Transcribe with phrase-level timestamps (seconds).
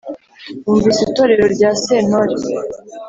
[0.65, 2.33] wumvise itorero rya sentore